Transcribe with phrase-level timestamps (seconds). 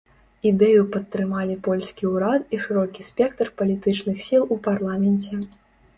[0.51, 5.43] Ідэю падтрымалі польскі ўрад і шырокі спектр палітычных сіл у парламенце.